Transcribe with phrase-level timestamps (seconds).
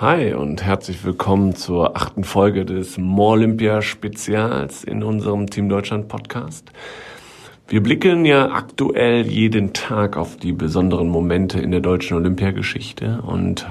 [0.00, 6.70] Hi und herzlich willkommen zur achten Folge des Olympia Spezials in unserem Team Deutschland Podcast.
[7.66, 13.66] Wir blicken ja aktuell jeden Tag auf die besonderen Momente in der deutschen Olympiageschichte und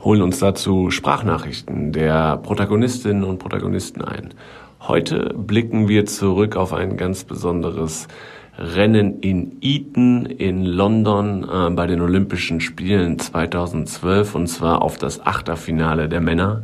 [0.00, 4.34] holen uns dazu Sprachnachrichten der Protagonistinnen und Protagonisten ein.
[4.80, 8.08] Heute blicken wir zurück auf ein ganz besonderes
[8.58, 15.24] Rennen in Eton in London äh, bei den Olympischen Spielen 2012 und zwar auf das
[15.24, 16.62] Achterfinale der Männer.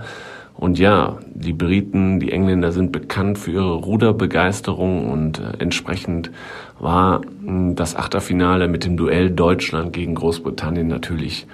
[0.56, 6.32] Und ja, die Briten, die Engländer sind bekannt für ihre Ruderbegeisterung und äh, entsprechend
[6.80, 11.46] war äh, das Achterfinale mit dem Duell Deutschland gegen Großbritannien natürlich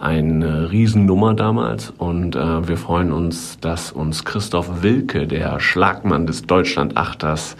[0.00, 6.42] eine Riesennummer damals und äh, wir freuen uns, dass uns Christoph Wilke, der Schlagmann des
[6.42, 7.56] Deutschland-Achters,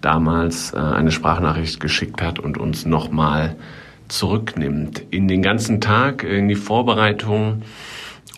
[0.00, 3.56] damals äh, eine Sprachnachricht geschickt hat und uns nochmal
[4.08, 7.62] zurücknimmt in den ganzen Tag, in die Vorbereitung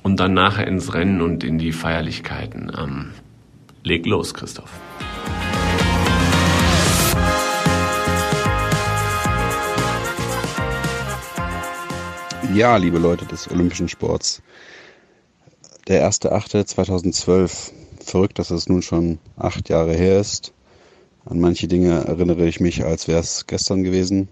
[0.02, 2.72] und dann nachher ins Rennen und in die Feierlichkeiten.
[2.78, 3.10] Ähm,
[3.84, 4.70] leg los, Christoph.
[12.54, 14.42] Ja, liebe Leute des Olympischen Sports.
[15.86, 17.72] Der 1.8.2012.
[18.04, 20.54] Verrückt, dass es nun schon acht Jahre her ist.
[21.28, 24.28] An manche Dinge erinnere ich mich, als wäre es gestern gewesen.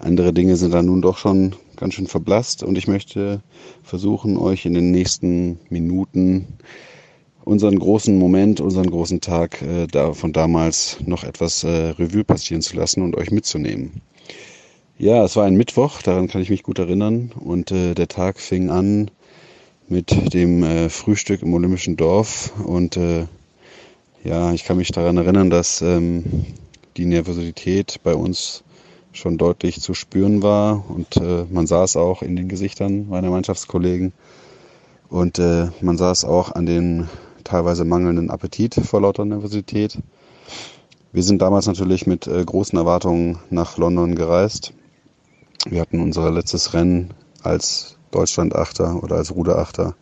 [0.00, 3.40] Andere Dinge sind dann nun doch schon ganz schön verblasst und ich möchte
[3.84, 6.46] versuchen, euch in den nächsten Minuten
[7.44, 12.74] unseren großen Moment, unseren großen Tag äh, von damals noch etwas äh, Revue passieren zu
[12.74, 14.02] lassen und euch mitzunehmen.
[14.98, 18.40] Ja, es war ein Mittwoch, daran kann ich mich gut erinnern und äh, der Tag
[18.40, 19.08] fing an
[19.88, 23.26] mit dem äh, Frühstück im Olympischen Dorf und äh,
[24.24, 26.46] ja, ich kann mich daran erinnern, dass ähm,
[26.96, 28.64] die Nervosität bei uns
[29.12, 33.30] schon deutlich zu spüren war und äh, man sah es auch in den Gesichtern meiner
[33.30, 34.12] Mannschaftskollegen
[35.08, 37.08] und äh, man sah es auch an den
[37.44, 39.98] teilweise mangelnden Appetit vor lauter Nervosität.
[41.12, 44.72] Wir sind damals natürlich mit äh, großen Erwartungen nach London gereist.
[45.68, 49.94] Wir hatten unser letztes Rennen als Deutschland-Achter oder als Ruderachter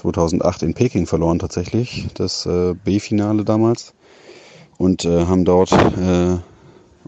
[0.00, 3.92] 2008 in Peking verloren tatsächlich, das äh, B-Finale damals.
[4.78, 6.38] Und äh, haben dort äh,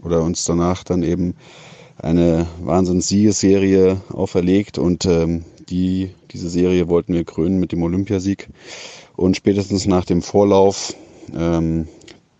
[0.03, 1.33] oder uns danach dann eben
[1.97, 8.49] eine Wahnsinns-Siegesserie auferlegt und ähm, die, diese Serie wollten wir krönen mit dem Olympiasieg.
[9.15, 10.93] Und spätestens nach dem Vorlauf,
[11.35, 11.87] ähm,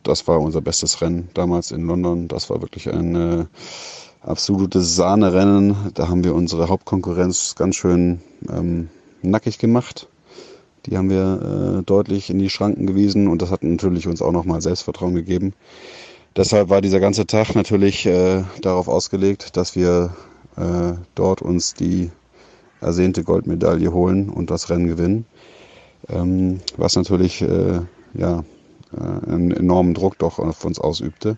[0.04, 2.28] das war unser bestes Rennen damals in London.
[2.28, 3.46] Das war wirklich ein äh,
[4.22, 5.76] absolutes Sahnerennen.
[5.96, 8.90] Da haben wir unsere Hauptkonkurrenz ganz schön ähm,
[9.24, 10.10] nackig gemacht.
[10.86, 14.32] Die haben wir äh, deutlich in die Schranken gewiesen und das hat natürlich uns auch
[14.32, 15.54] nochmal Selbstvertrauen gegeben.
[16.36, 20.16] Deshalb war dieser ganze Tag natürlich äh, darauf ausgelegt, dass wir
[20.58, 22.12] äh, dort uns die
[22.82, 25.26] ersehnte Goldmedaille holen und das Rennen gewinnen.
[26.10, 27.80] Ähm, was natürlich äh,
[28.14, 28.44] ja,
[28.94, 31.38] äh, einen enormen Druck doch auf uns ausübte.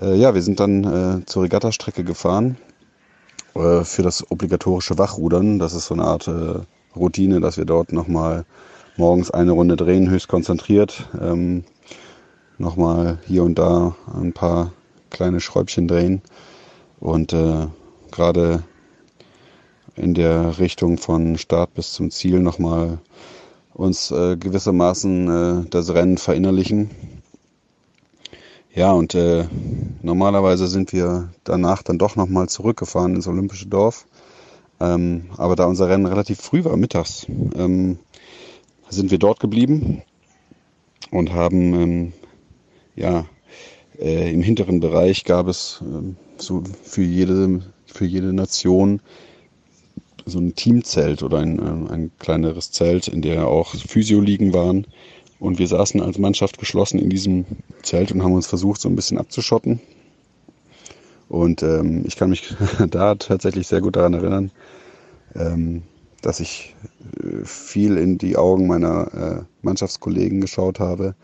[0.00, 0.84] Äh, ja, wir sind dann
[1.22, 2.56] äh, zur Regattastrecke gefahren
[3.54, 5.58] äh, für das obligatorische Wachrudern.
[5.58, 6.60] Das ist so eine Art äh,
[6.96, 8.44] Routine, dass wir dort nochmal
[8.96, 11.08] morgens eine Runde drehen, höchst konzentriert.
[11.20, 11.64] Ähm,
[12.58, 14.72] nochmal hier und da ein paar
[15.10, 16.22] kleine Schräubchen drehen.
[17.00, 17.66] Und äh,
[18.10, 18.62] gerade
[19.96, 22.98] in der Richtung von Start bis zum Ziel nochmal
[23.72, 26.90] uns äh, gewissermaßen äh, das Rennen verinnerlichen.
[28.72, 29.46] Ja, und äh,
[30.02, 34.06] normalerweise sind wir danach dann doch nochmal zurückgefahren ins Olympische Dorf
[34.80, 37.26] ähm, aber da unser Rennen relativ früh war, mittags,
[37.56, 37.98] ähm,
[38.88, 40.02] sind wir dort geblieben
[41.10, 42.12] und haben ähm,
[42.96, 43.26] ja
[43.98, 49.00] äh, im hinteren Bereich gab es äh, so für jede für jede Nation
[50.26, 54.86] so ein Teamzelt oder ein, äh, ein kleineres Zelt, in der auch Physioliegen waren.
[55.38, 57.44] Und wir saßen als Mannschaft geschlossen in diesem
[57.82, 59.80] Zelt und haben uns versucht, so ein bisschen abzuschotten.
[61.28, 62.54] Und ähm, ich kann mich
[62.90, 64.50] da tatsächlich sehr gut daran erinnern,
[65.34, 65.82] ähm,
[66.22, 66.74] dass ich
[67.22, 71.14] äh, viel in die Augen meiner äh, Mannschaftskollegen geschaut habe.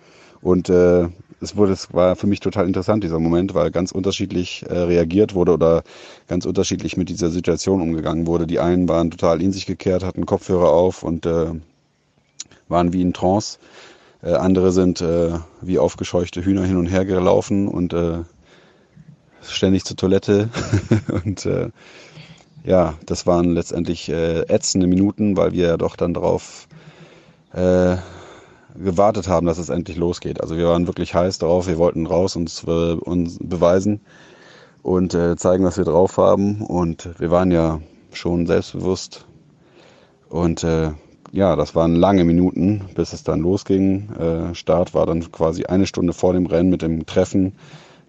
[0.43, 1.08] Und äh,
[1.41, 5.35] es, wurde, es war für mich total interessant, dieser Moment, weil ganz unterschiedlich äh, reagiert
[5.35, 5.82] wurde oder
[6.29, 8.46] ganz unterschiedlich mit dieser Situation umgegangen wurde.
[8.46, 11.53] Die einen waren total in sich gekehrt, hatten Kopfhörer auf und äh,
[12.69, 13.58] waren wie in Trance.
[14.23, 15.32] Äh, andere sind äh,
[15.62, 18.19] wie aufgescheuchte Hühner hin und her gelaufen und äh,
[19.42, 20.48] ständig zur Toilette.
[21.25, 21.70] und äh,
[22.64, 26.69] ja, das waren letztendlich äh, ätzende Minuten, weil wir ja doch dann darauf
[27.52, 27.96] äh,
[28.76, 30.40] gewartet haben, dass es endlich losgeht.
[30.40, 34.00] Also wir waren wirklich heiß darauf, wir wollten raus und äh, uns beweisen
[34.82, 36.62] und äh, zeigen, was wir drauf haben.
[36.62, 37.81] Und wir waren ja
[38.12, 39.26] schon selbstbewusst
[40.28, 40.93] Und äh,
[41.32, 44.10] ja, das waren lange Minuten, bis es dann losging.
[44.14, 47.52] Äh, Start war dann quasi eine Stunde vor dem Rennen mit dem Treffen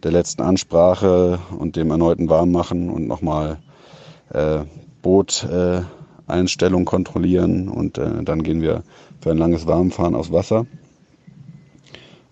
[0.04, 3.60] der letzten Ansprache und dem erneuten Warmmachen und nochmal
[4.34, 4.60] äh,
[5.02, 8.84] Boot-Einstellung äh, kontrollieren und äh, dann gehen wir
[9.20, 10.66] für ein langes Warmfahren aufs Wasser.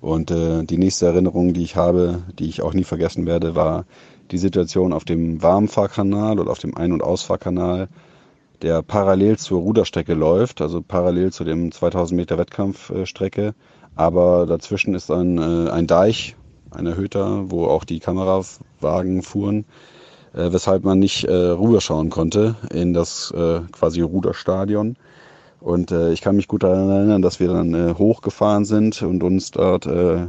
[0.01, 3.85] Und äh, die nächste Erinnerung, die ich habe, die ich auch nie vergessen werde, war
[4.31, 7.89] die Situation auf dem Warmfahrkanal oder auf dem Ein- und Ausfahrkanal
[8.61, 13.53] der parallel zur Ruderstrecke läuft, also parallel zu dem 2000 Meter Wettkampfstrecke.
[13.95, 16.35] Aber dazwischen ist ein, äh, ein Deich,
[16.71, 19.65] ein erhöhter, wo auch die Kamerawagen fuhren,
[20.33, 24.95] äh, weshalb man nicht äh, rüberschauen konnte in das äh, quasi Ruderstadion.
[25.59, 29.23] Und äh, ich kann mich gut daran erinnern, dass wir dann äh, hochgefahren sind und
[29.23, 30.27] uns dort äh,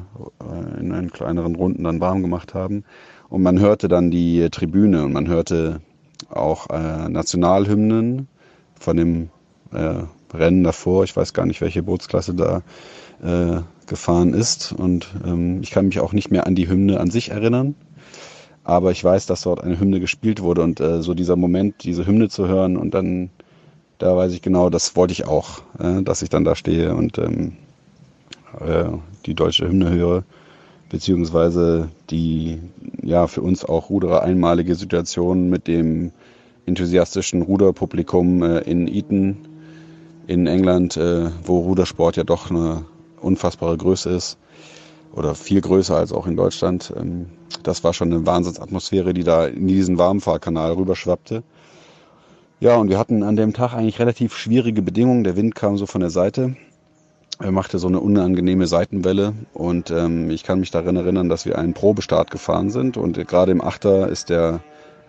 [0.81, 2.85] in einen kleineren Runden dann warm gemacht haben.
[3.29, 5.81] Und man hörte dann die Tribüne und man hörte
[6.31, 8.29] auch äh, Nationalhymnen
[8.79, 9.31] von dem
[9.73, 10.03] äh,
[10.35, 11.05] Rennen davor.
[11.05, 12.63] Ich weiß gar nicht, welche Bootsklasse da
[13.23, 13.61] äh,
[13.91, 14.73] gefahren ist.
[14.73, 17.75] Und ähm, ich kann mich auch nicht mehr an die Hymne an sich erinnern.
[18.65, 22.07] Aber ich weiß, dass dort eine Hymne gespielt wurde und äh, so dieser Moment, diese
[22.07, 23.31] Hymne zu hören und dann,
[23.99, 27.19] da weiß ich genau, das wollte ich auch, äh, dass ich dann da stehe und
[27.19, 27.53] ähm,
[28.61, 28.85] äh,
[29.27, 30.25] die deutsche Hymne höre
[30.91, 32.59] beziehungsweise die
[33.03, 36.13] ja für uns auch Ruderer einmalige Situation mit dem
[36.67, 39.37] enthusiastischen Ruderpublikum äh, in Eton
[40.27, 42.85] in England, äh, wo Rudersport ja doch eine
[43.21, 44.39] unfassbare Größe ist
[45.13, 46.93] oder viel größer als auch in Deutschland.
[46.97, 47.27] Ähm,
[47.63, 51.43] das war schon eine Wahnsinnsatmosphäre, die da in diesen Warmfahrkanal rüberschwappte.
[52.61, 55.25] Ja, und wir hatten an dem Tag eigentlich relativ schwierige Bedingungen.
[55.25, 56.57] Der Wind kam so von der Seite
[57.41, 61.59] er machte so eine unangenehme Seitenwelle und ähm, ich kann mich daran erinnern, dass wir
[61.59, 64.61] einen Probestart gefahren sind und gerade im Achter ist der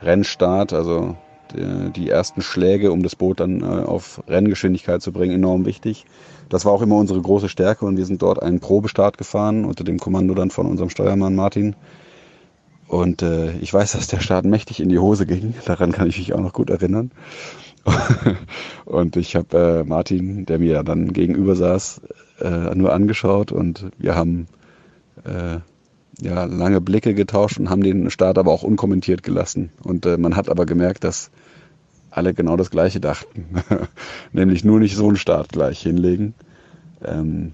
[0.01, 1.17] Rennstart, also
[1.53, 6.05] die, die ersten Schläge, um das Boot dann äh, auf Renngeschwindigkeit zu bringen, enorm wichtig.
[6.51, 9.85] Das war auch immer unsere große Stärke und wir sind dort einen Probestart gefahren unter
[9.85, 11.77] dem Kommando dann von unserem Steuermann Martin.
[12.89, 15.53] Und äh, ich weiß, dass der Start mächtig in die Hose ging.
[15.65, 17.11] Daran kann ich mich auch noch gut erinnern.
[18.85, 22.01] und ich habe äh, Martin, der mir dann gegenüber saß,
[22.41, 24.47] äh, nur angeschaut und wir haben
[25.23, 25.59] äh,
[26.21, 29.71] ja, lange Blicke getauscht und haben den Start aber auch unkommentiert gelassen.
[29.83, 31.31] Und äh, man hat aber gemerkt, dass
[32.11, 33.47] alle genau das Gleiche dachten.
[34.33, 36.33] Nämlich nur nicht so einen Start gleich hinlegen.
[37.03, 37.53] Ähm,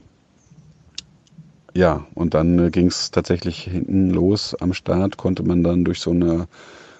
[1.73, 4.55] ja, und dann äh, ging es tatsächlich hinten los.
[4.59, 6.47] Am Start konnte man dann durch so eine,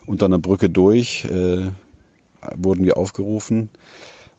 [0.05, 1.71] unter einer Brücke durch, äh,
[2.55, 3.69] wurden wir aufgerufen.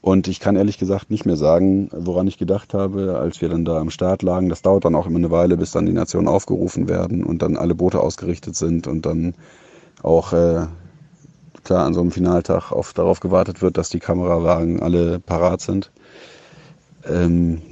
[0.00, 3.64] Und ich kann ehrlich gesagt nicht mehr sagen, woran ich gedacht habe, als wir dann
[3.64, 4.48] da am Start lagen.
[4.48, 7.56] Das dauert dann auch immer eine Weile, bis dann die Nationen aufgerufen werden und dann
[7.56, 9.34] alle Boote ausgerichtet sind und dann
[10.04, 10.66] auch äh,
[11.64, 15.90] klar an so einem Finaltag auf, darauf gewartet wird, dass die Kamerawagen alle parat sind.
[17.06, 17.62] Ähm,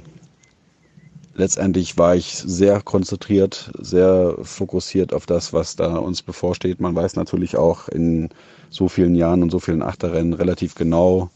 [1.35, 6.79] letztendlich war ich sehr konzentriert, sehr fokussiert auf das, was da uns bevorsteht.
[6.79, 8.29] Man weiß natürlich auch in
[8.69, 11.29] so vielen Jahren und so vielen Achterrennen relativ genau,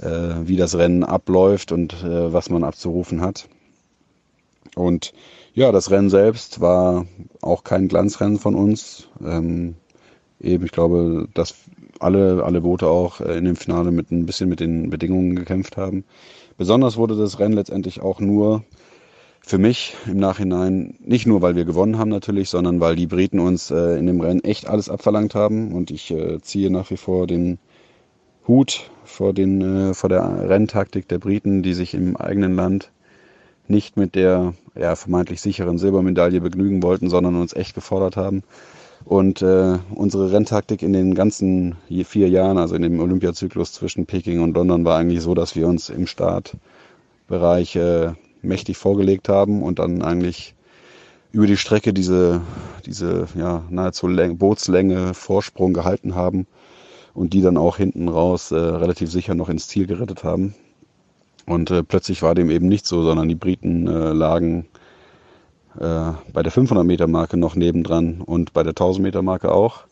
[0.00, 3.48] äh, wie das Rennen abläuft und äh, was man abzurufen hat.
[4.74, 5.12] Und
[5.54, 7.06] ja, das Rennen selbst war
[7.40, 9.08] auch kein Glanzrennen von uns.
[9.22, 9.76] Ähm,
[10.42, 11.54] eben, ich glaube, dass
[11.98, 15.76] alle, alle Boote auch äh, in dem Finale mit ein bisschen mit den Bedingungen gekämpft
[15.76, 16.04] haben.
[16.58, 18.64] Besonders wurde das Rennen letztendlich auch nur
[19.44, 23.40] für mich im Nachhinein, nicht nur weil wir gewonnen haben natürlich, sondern weil die Briten
[23.40, 25.72] uns äh, in dem Rennen echt alles abverlangt haben.
[25.72, 27.58] Und ich äh, ziehe nach wie vor den
[28.46, 32.90] Hut vor, den, äh, vor der Renntaktik der Briten, die sich im eigenen Land
[33.68, 38.42] nicht mit der ja, vermeintlich sicheren Silbermedaille begnügen wollten, sondern uns echt gefordert haben.
[39.04, 44.40] Und äh, unsere Renntaktik in den ganzen vier Jahren, also in dem Olympiazyklus zwischen Peking
[44.40, 49.78] und London, war eigentlich so, dass wir uns im Startbereich äh, mächtig vorgelegt haben und
[49.78, 50.54] dann eigentlich
[51.32, 52.42] über die Strecke diese,
[52.84, 56.46] diese ja, nahezu Läng Bootslänge Vorsprung gehalten haben
[57.14, 60.54] und die dann auch hinten raus äh, relativ sicher noch ins Ziel gerettet haben.
[61.46, 64.66] Und äh, plötzlich war dem eben nicht so, sondern die Briten äh, lagen
[65.78, 69.84] äh, bei der 500 Meter Marke noch nebendran und bei der 1000 Meter Marke auch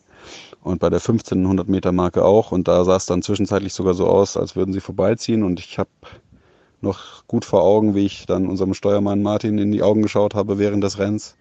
[0.63, 2.51] und bei der 1500 Meter Marke auch.
[2.51, 5.43] Und da sah es dann zwischenzeitlich sogar so aus, als würden sie vorbeiziehen.
[5.43, 5.89] Und ich habe
[6.81, 10.57] noch gut vor Augen, wie ich dann unserem Steuermann Martin in die Augen geschaut habe
[10.57, 11.35] während des Rennens.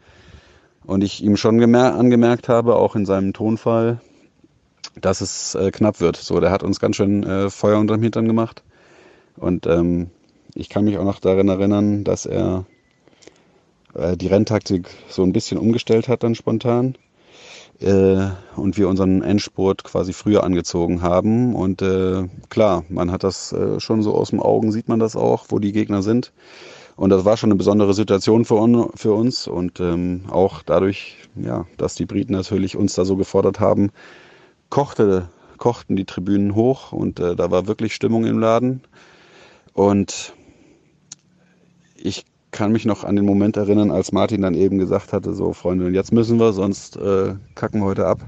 [0.85, 4.01] Und ich ihm schon angemerkt habe, auch in seinem Tonfall,
[4.99, 6.17] dass es äh, knapp wird.
[6.17, 8.63] So, der hat uns ganz schön äh, Feuer unterm Hintern gemacht.
[9.37, 10.11] Und ähm,
[10.55, 12.65] ich kann mich auch noch daran erinnern, dass er
[13.95, 16.97] äh, die Renntaktik so ein bisschen umgestellt hat dann spontan.
[17.81, 21.55] äh, und wir unseren Endspurt quasi früher angezogen haben.
[21.55, 25.17] Und äh, klar, man hat das äh, schon so aus dem Augen, sieht man das
[25.17, 26.33] auch, wo die Gegner sind.
[26.97, 31.17] Und das war schon eine besondere Situation für, un für uns und ähm, auch dadurch,
[31.35, 33.91] ja, dass die Briten natürlich uns da so gefordert haben,
[34.69, 38.83] kochte, kochten die Tribünen hoch und äh, da war wirklich Stimmung im Laden.
[39.73, 40.35] Und
[41.97, 45.53] ich kann mich noch an den Moment erinnern, als Martin dann eben gesagt hatte, so
[45.53, 48.21] Freunde, jetzt müssen wir, sonst äh, kacken heute ab.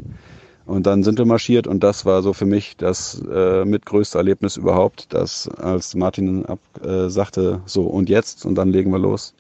[0.65, 4.57] Und dann sind wir marschiert und das war so für mich das äh, mitgrößte Erlebnis
[4.57, 9.35] überhaupt, dass als Martin ab, äh, sagte, so und jetzt und dann legen wir los.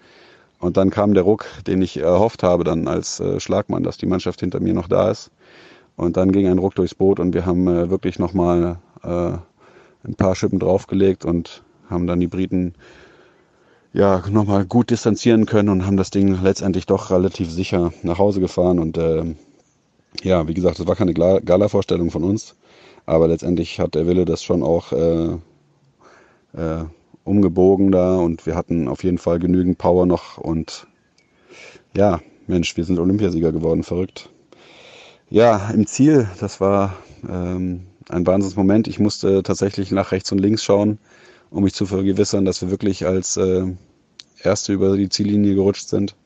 [0.58, 4.06] Und dann kam der Ruck, den ich erhofft habe dann als äh, Schlagmann, dass die
[4.06, 5.30] Mannschaft hinter mir noch da ist.
[5.96, 9.32] Und dann ging ein Ruck durchs Boot und wir haben äh, wirklich nochmal äh,
[10.04, 12.74] ein paar Schippen draufgelegt und haben dann die Briten
[13.92, 18.40] ja nochmal gut distanzieren können und haben das Ding letztendlich doch relativ sicher nach Hause
[18.40, 18.78] gefahren.
[18.78, 19.34] Und äh,
[20.22, 22.54] ja, wie gesagt, es war keine Gala-Vorstellung von uns,
[23.06, 25.36] aber letztendlich hat der Wille das schon auch äh,
[26.54, 26.84] äh,
[27.24, 28.16] umgebogen da.
[28.16, 30.38] Und wir hatten auf jeden Fall genügend Power noch.
[30.38, 30.86] Und
[31.96, 34.30] ja, Mensch, wir sind Olympiasieger geworden, verrückt.
[35.28, 36.94] Ja, im Ziel, das war
[37.28, 38.88] ähm, ein Wahnsinnsmoment.
[38.88, 40.98] Ich musste tatsächlich nach rechts und links schauen,
[41.52, 43.66] um mich zu vergewissern, dass wir wirklich als äh,
[44.42, 46.16] Erste über die Ziellinie gerutscht sind.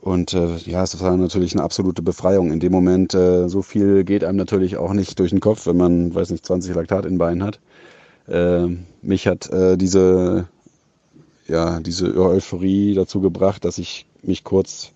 [0.00, 2.52] Und äh, ja, es war natürlich eine absolute Befreiung.
[2.52, 5.76] In dem Moment, äh, so viel geht einem natürlich auch nicht durch den Kopf, wenn
[5.76, 7.60] man, weiß nicht, 20 Laktat in Beinen hat.
[8.28, 8.68] Äh,
[9.02, 10.48] mich hat äh, diese,
[11.46, 14.92] ja, diese Euphorie dazu gebracht, dass ich mich kurz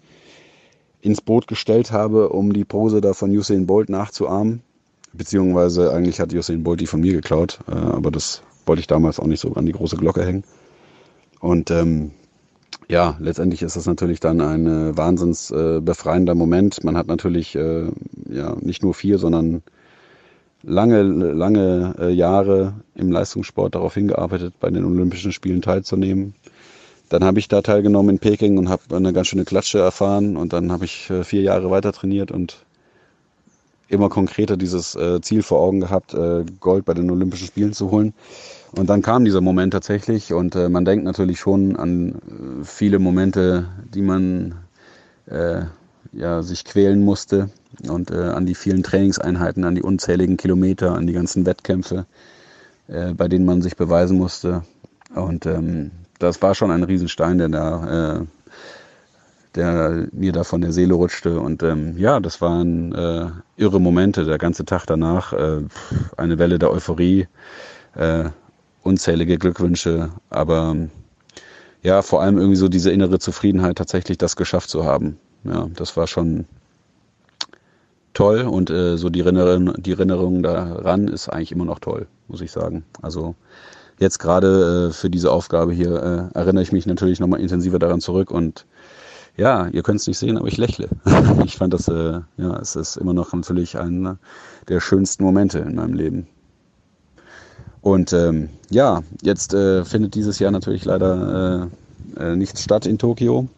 [1.00, 4.62] ins Boot gestellt habe, um die Pose da von Usain Bolt nachzuahmen.
[5.12, 9.19] Beziehungsweise eigentlich hat Usain Bolt die von mir geklaut, äh, aber das wollte ich damals
[9.19, 10.45] auch nicht so an die große Glocke hängen.
[11.40, 12.12] Und ähm,
[12.88, 16.85] ja, letztendlich ist das natürlich dann ein äh, wahnsinns äh, befreiender Moment.
[16.85, 17.87] Man hat natürlich äh,
[18.28, 19.62] ja nicht nur vier, sondern
[20.62, 26.35] lange, lange äh, Jahre im Leistungssport darauf hingearbeitet, bei den Olympischen Spielen teilzunehmen.
[27.09, 30.52] Dann habe ich da teilgenommen in Peking und habe eine ganz schöne Klatsche erfahren und
[30.52, 32.64] dann habe ich äh, vier Jahre weiter trainiert und
[33.92, 37.90] immer konkreter dieses äh, Ziel vor Augen gehabt, äh, Gold bei den Olympischen Spielen zu
[37.90, 38.14] holen.
[38.75, 42.99] Und dann kam dieser Moment tatsächlich und äh, man denkt natürlich schon an äh, viele
[42.99, 44.54] Momente, die man
[45.26, 45.62] äh,
[46.12, 47.50] ja, sich quälen musste
[47.88, 52.06] und äh, an die vielen Trainingseinheiten, an die unzähligen Kilometer, an die ganzen Wettkämpfe,
[52.88, 54.64] bei denen man sich beweisen musste.
[55.14, 58.26] Und ähm, das war schon ein Riesenstein, der da,
[59.54, 61.40] der mir da von der Seele rutschte.
[61.40, 64.25] Und ähm, ja, das waren äh, irre Momente.
[64.25, 65.61] Der ganze Tag danach, äh,
[66.16, 67.28] eine Welle der Euphorie.
[67.94, 68.30] Äh,
[68.82, 70.76] unzählige Glückwünsche, aber
[71.82, 75.18] ja, vor allem irgendwie so diese innere Zufriedenheit, tatsächlich das geschafft zu haben.
[75.44, 76.47] Ja, das war schon
[78.14, 82.40] toll und äh, so die Erinnerung, die Erinnerung daran ist eigentlich immer noch toll, muss
[82.40, 82.85] ich sagen.
[83.00, 83.35] Also
[83.99, 88.00] jetzt gerade äh, für diese Aufgabe hier äh, erinnere ich mich natürlich nochmal intensiver daran
[88.00, 88.66] zurück und
[89.36, 90.88] ja, ihr könnt es nicht sehen, aber ich lächle.
[91.44, 94.18] ich fand das, äh, ja, es ist immer noch natürlich einer
[94.68, 96.26] der schönsten Momente in meinem Leben.
[97.80, 101.68] Und ähm, ja, jetzt äh, findet dieses Jahr natürlich leider
[102.18, 103.48] äh, äh, nichts statt in Tokio.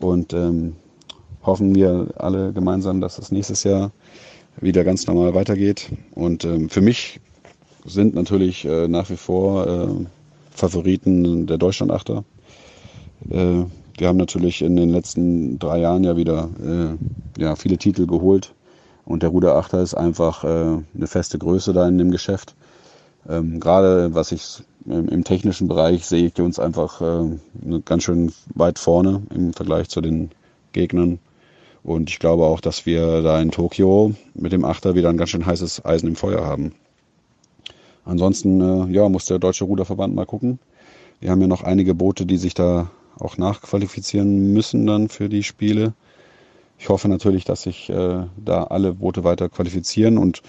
[0.00, 0.76] Und ähm,
[1.42, 3.92] hoffen wir alle gemeinsam, dass es nächstes Jahr
[4.60, 5.90] wieder ganz normal weitergeht.
[6.12, 7.20] Und ähm, für mich
[7.84, 10.06] sind natürlich äh, nach wie vor äh,
[10.50, 12.24] Favoriten der Deutschlandachter.
[13.30, 13.64] Äh,
[13.98, 18.54] wir haben natürlich in den letzten drei Jahren ja wieder äh, ja, viele Titel geholt.
[19.04, 22.54] Und der Ruderachter ist einfach äh, eine feste Größe da in dem Geschäft.
[23.28, 28.32] Ähm, Gerade was ich im, im, technischen Bereich sehe ich uns einfach äh, ganz schön
[28.54, 30.30] weit vorne im Vergleich zu den
[30.72, 31.18] Gegnern.
[31.82, 35.30] Und ich glaube auch, dass wir da in Tokio mit dem Achter wieder ein ganz
[35.30, 36.74] schön heißes Eisen im Feuer haben.
[38.04, 40.58] Ansonsten äh, ja, muss der Deutsche Ruderverband mal gucken.
[41.20, 42.90] Wir haben ja noch einige Boote, die sich da
[43.20, 45.94] auch nachqualifizieren müssen dann für die Spiele.
[46.78, 50.42] Ich hoffe natürlich, dass sich äh, da alle Boote weiter qualifizieren und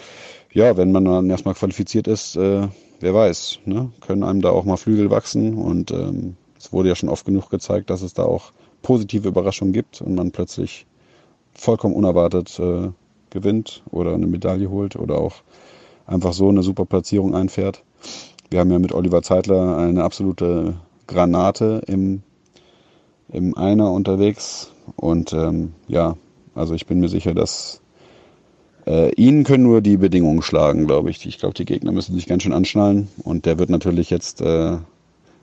[0.51, 2.67] ja, wenn man dann erstmal qualifiziert ist, äh,
[2.99, 3.91] wer weiß, ne?
[4.01, 5.55] können einem da auch mal Flügel wachsen.
[5.55, 9.73] Und ähm, es wurde ja schon oft genug gezeigt, dass es da auch positive Überraschungen
[9.73, 10.85] gibt und man plötzlich
[11.53, 12.89] vollkommen unerwartet äh,
[13.29, 15.35] gewinnt oder eine Medaille holt oder auch
[16.07, 17.83] einfach so eine super Platzierung einfährt.
[18.49, 22.23] Wir haben ja mit Oliver Zeitler eine absolute Granate im,
[23.31, 24.71] im Einer unterwegs.
[24.95, 26.15] Und ähm, ja,
[26.55, 27.81] also ich bin mir sicher, dass
[28.87, 31.25] äh, ihnen können nur die Bedingungen schlagen, glaube ich.
[31.25, 33.07] Ich glaube, die Gegner müssen sich ganz schön anschnallen.
[33.23, 34.77] Und der wird natürlich jetzt äh,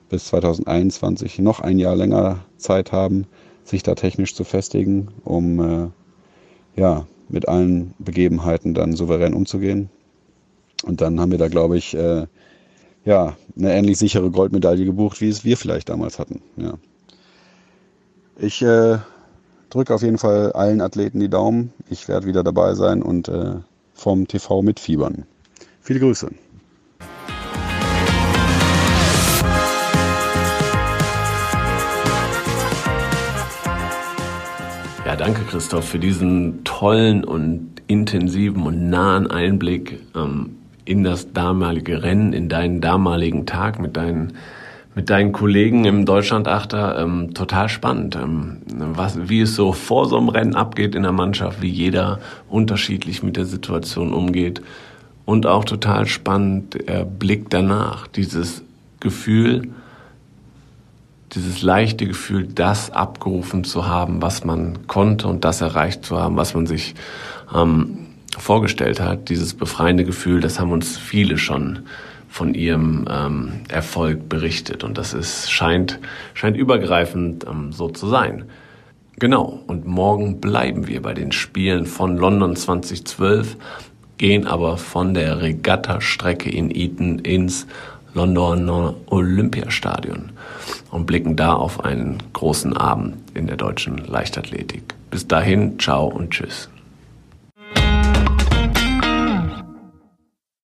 [0.09, 3.27] bis 2021 noch ein Jahr länger Zeit haben,
[3.65, 5.89] sich da technisch zu festigen, um äh,
[6.77, 9.91] ja, mit allen Begebenheiten dann souverän umzugehen.
[10.85, 12.27] Und dann haben wir da, glaube ich, äh,
[13.05, 16.43] ja, eine ähnlich sichere Goldmedaille gebucht, wie es wir vielleicht damals hatten.
[16.57, 16.75] Ja.
[18.39, 18.99] Ich äh,
[19.71, 21.73] drücke auf jeden Fall allen Athleten die Daumen.
[21.89, 23.55] Ich werde wieder dabei sein und äh,
[23.95, 25.25] vom TV mitfiebern.
[25.81, 26.31] Viele Grüße.
[35.07, 42.03] Ja, danke Christoph für diesen tollen und intensiven und nahen Einblick ähm, in das damalige
[42.03, 44.35] Rennen, in deinen damaligen Tag mit deinen
[44.97, 50.17] mit deinen Kollegen im Deutschlandachter ähm, total spannend, ähm, was, wie es so vor so
[50.17, 54.63] einem Rennen abgeht in der Mannschaft, wie jeder unterschiedlich mit der Situation umgeht.
[55.27, 58.63] Und auch total spannend der Blick danach, dieses
[58.99, 59.69] Gefühl,
[61.35, 66.39] dieses leichte Gefühl, das abgerufen zu haben, was man konnte und das erreicht zu haben,
[66.39, 66.95] was man sich
[67.55, 67.99] ähm,
[68.39, 71.81] vorgestellt hat, dieses befreiende Gefühl, das haben uns viele schon
[72.37, 75.99] von ihrem ähm, Erfolg berichtet und das ist scheint
[76.35, 78.45] scheint übergreifend ähm, so zu sein.
[79.19, 79.61] Genau.
[79.67, 83.57] Und morgen bleiben wir bei den Spielen von London 2012,
[84.19, 87.67] gehen aber von der Regatta-Strecke in Eton ins
[88.13, 90.33] Londoner Olympiastadion
[90.91, 94.95] und blicken da auf einen großen Abend in der deutschen Leichtathletik.
[95.11, 96.69] Bis dahin, ciao und tschüss.